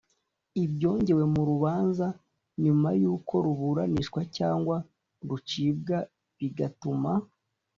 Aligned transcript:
ibyongewe 0.63 1.23
mu 1.33 1.41
rubanza 1.49 2.07
nyuma 2.63 2.89
y 3.01 3.03
uko 3.13 3.33
ruburanishwa 3.45 4.19
cyangwa 4.37 4.75
rucibwa 5.29 5.97
bigatuma 6.37 7.11